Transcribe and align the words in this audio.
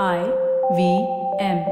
I 0.00 0.24
V 0.74 1.06
M. 1.38 1.66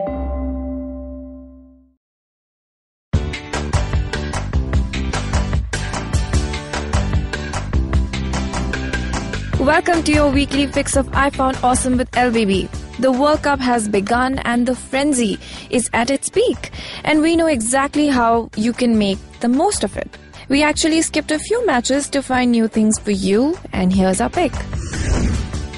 Welcome 9.58 10.02
to 10.02 10.12
your 10.12 10.30
weekly 10.30 10.66
fix 10.66 10.96
of 10.96 11.08
I 11.14 11.30
Found 11.30 11.56
Awesome 11.62 11.96
with 11.96 12.10
LBB. 12.10 12.68
The 12.98 13.10
World 13.10 13.42
Cup 13.42 13.58
has 13.58 13.88
begun 13.88 14.38
and 14.40 14.66
the 14.66 14.76
frenzy 14.76 15.38
is 15.70 15.88
at 15.94 16.10
its 16.10 16.28
peak, 16.28 16.72
and 17.04 17.22
we 17.22 17.36
know 17.36 17.46
exactly 17.46 18.08
how 18.08 18.50
you 18.54 18.74
can 18.74 18.98
make 18.98 19.18
the 19.40 19.48
most 19.48 19.82
of 19.82 19.96
it. 19.96 20.18
We 20.50 20.62
actually 20.62 21.00
skipped 21.00 21.30
a 21.30 21.38
few 21.38 21.64
matches 21.64 22.10
to 22.10 22.22
find 22.22 22.52
new 22.52 22.68
things 22.68 22.98
for 22.98 23.12
you, 23.12 23.56
and 23.72 23.90
here's 23.90 24.20
our 24.20 24.28
pick. 24.28 24.52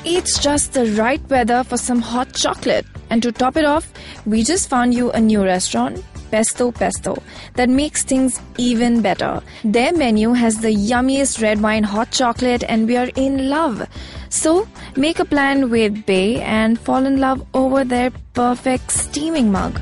It's 0.04 0.40
just 0.40 0.72
the 0.72 0.86
right 0.92 1.22
weather 1.30 1.62
for 1.62 1.76
some 1.76 2.00
hot 2.00 2.32
chocolate. 2.34 2.84
And 3.10 3.22
to 3.22 3.30
top 3.30 3.56
it 3.56 3.64
off, 3.64 3.92
we 4.26 4.42
just 4.42 4.68
found 4.68 4.94
you 4.94 5.12
a 5.12 5.20
new 5.20 5.44
restaurant, 5.44 6.02
Pesto 6.32 6.72
Pesto, 6.72 7.22
that 7.54 7.68
makes 7.68 8.02
things 8.02 8.40
even 8.58 9.00
better. 9.00 9.40
Their 9.62 9.92
menu 9.92 10.32
has 10.32 10.58
the 10.58 10.74
yummiest 10.74 11.40
red 11.40 11.62
wine 11.62 11.84
hot 11.84 12.10
chocolate, 12.10 12.64
and 12.64 12.88
we 12.88 12.96
are 12.96 13.10
in 13.14 13.48
love. 13.48 13.86
So 14.28 14.66
make 14.96 15.20
a 15.20 15.24
plan 15.24 15.70
with 15.70 16.04
bae 16.04 16.42
and 16.42 16.80
fall 16.80 17.06
in 17.06 17.20
love 17.20 17.46
over 17.54 17.84
their 17.84 18.10
perfect 18.34 18.90
steaming 18.90 19.52
mug. 19.52 19.80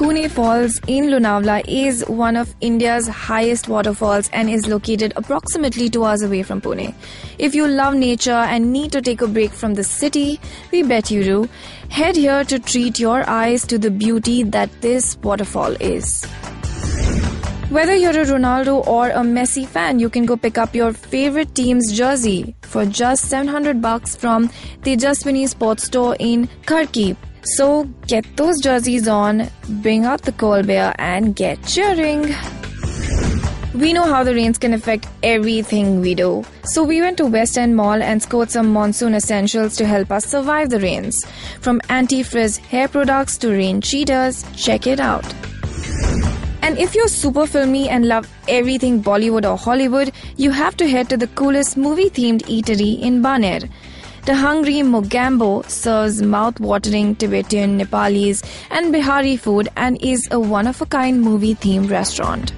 Kune 0.00 0.30
Falls 0.30 0.80
in 0.86 1.08
Lonavala 1.08 1.62
is 1.68 2.02
one 2.08 2.34
of 2.34 2.54
India's 2.62 3.06
highest 3.06 3.68
waterfalls 3.68 4.30
and 4.32 4.48
is 4.48 4.66
located 4.66 5.12
approximately 5.14 5.90
2 5.90 6.02
hours 6.02 6.22
away 6.22 6.42
from 6.42 6.62
Pune. 6.62 6.94
If 7.36 7.54
you 7.54 7.68
love 7.68 7.94
nature 7.94 8.30
and 8.54 8.72
need 8.72 8.92
to 8.92 9.02
take 9.02 9.20
a 9.20 9.26
break 9.26 9.50
from 9.52 9.74
the 9.74 9.84
city, 9.84 10.40
we 10.72 10.82
bet 10.84 11.10
you 11.10 11.22
do, 11.22 11.48
head 11.90 12.16
here 12.16 12.44
to 12.44 12.58
treat 12.58 12.98
your 12.98 13.28
eyes 13.28 13.66
to 13.66 13.78
the 13.78 13.90
beauty 13.90 14.42
that 14.42 14.70
this 14.80 15.18
waterfall 15.18 15.76
is. 15.80 16.24
Whether 17.68 17.94
you're 17.94 18.18
a 18.22 18.24
Ronaldo 18.24 18.86
or 18.86 19.10
a 19.10 19.20
Messi 19.20 19.66
fan, 19.66 19.98
you 19.98 20.08
can 20.08 20.24
go 20.24 20.34
pick 20.34 20.56
up 20.56 20.74
your 20.74 20.94
favorite 20.94 21.54
team's 21.54 21.92
jersey 21.92 22.54
for 22.62 22.86
just 22.86 23.26
700 23.26 23.82
bucks 23.82 24.16
from 24.16 24.50
the 24.82 24.96
Tejaswini 24.96 25.46
Sports 25.46 25.84
Store 25.84 26.16
in 26.18 26.48
Khadki. 26.64 27.18
So 27.42 27.84
get 28.06 28.36
those 28.36 28.60
jerseys 28.60 29.08
on, 29.08 29.48
bring 29.82 30.04
out 30.04 30.22
the 30.22 30.32
cold 30.32 30.66
beer, 30.66 30.92
and 30.98 31.34
get 31.34 31.64
cheering. 31.66 32.34
We 33.74 33.92
know 33.92 34.02
how 34.02 34.24
the 34.24 34.34
rains 34.34 34.58
can 34.58 34.74
affect 34.74 35.06
everything 35.22 36.00
we 36.00 36.14
do. 36.14 36.44
So 36.64 36.82
we 36.82 37.00
went 37.00 37.16
to 37.18 37.26
West 37.26 37.56
End 37.56 37.76
Mall 37.76 38.02
and 38.02 38.20
scored 38.20 38.50
some 38.50 38.72
monsoon 38.72 39.14
essentials 39.14 39.76
to 39.76 39.86
help 39.86 40.10
us 40.10 40.26
survive 40.26 40.70
the 40.70 40.80
rains. 40.80 41.24
From 41.60 41.80
anti-frizz 41.88 42.58
hair 42.58 42.88
products 42.88 43.38
to 43.38 43.50
rain 43.50 43.80
cheaters, 43.80 44.44
check 44.56 44.86
it 44.86 44.98
out. 45.00 45.24
And 46.62 46.78
if 46.78 46.94
you're 46.94 47.08
super 47.08 47.46
filmy 47.46 47.88
and 47.88 48.06
love 48.06 48.28
everything 48.48 49.02
Bollywood 49.02 49.50
or 49.50 49.56
Hollywood, 49.56 50.12
you 50.36 50.50
have 50.50 50.76
to 50.76 50.88
head 50.88 51.08
to 51.08 51.16
the 51.16 51.28
coolest 51.28 51.76
movie 51.76 52.10
themed 52.10 52.42
eatery 52.42 53.00
in 53.00 53.22
Baner. 53.22 53.70
The 54.26 54.34
hungry 54.34 54.82
Mogambo 54.82 55.68
serves 55.68 56.20
mouth-watering 56.22 57.16
Tibetan, 57.16 57.78
Nepalese, 57.78 58.42
and 58.70 58.92
Bihari 58.92 59.36
food 59.36 59.68
and 59.76 60.00
is 60.02 60.28
a 60.30 60.38
one-of-a-kind 60.38 61.22
movie-themed 61.22 61.90
restaurant. 61.90 62.52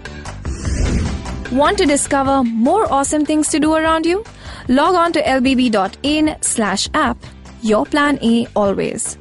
Want 1.52 1.78
to 1.78 1.86
discover 1.86 2.42
more 2.42 2.90
awesome 2.92 3.24
things 3.24 3.48
to 3.50 3.60
do 3.60 3.74
around 3.74 4.06
you? 4.06 4.24
Log 4.68 4.94
on 4.94 5.12
to 5.12 5.22
lbb.in 5.22 6.36
slash 6.40 6.88
app. 6.94 7.18
Your 7.62 7.86
plan 7.86 8.18
A 8.22 8.46
always. 8.56 9.16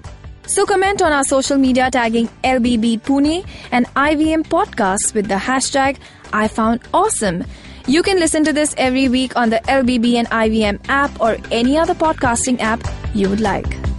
So 0.48 0.66
comment 0.66 1.02
on 1.02 1.14
our 1.14 1.24
social 1.24 1.58
media 1.58 1.92
tagging 1.92 2.28
LBB 2.44 3.02
Pune 3.02 3.46
and 3.72 3.86
IVM 3.96 4.48
podcasts 4.48 5.14
with 5.14 5.28
the 5.28 5.36
hashtag 5.36 5.98
I 6.34 6.48
found 6.48 6.82
awesome. 6.94 7.44
You 7.88 8.04
can 8.04 8.20
listen 8.20 8.44
to 8.46 8.54
this 8.54 8.76
every 8.78 9.10
week 9.10 9.36
on 9.36 9.50
the 9.50 9.58
LBB 9.68 10.16
and 10.16 10.30
IVM 10.30 10.80
app 10.88 11.20
or 11.20 11.38
any 11.52 11.78
other 11.78 11.94
podcasting 11.94 12.60
app 12.60 12.82
you 13.14 13.30
would 13.30 13.42
like. 13.42 13.91